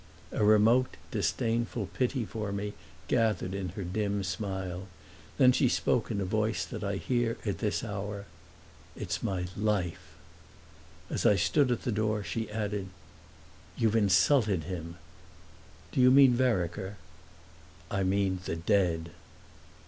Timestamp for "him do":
14.63-16.01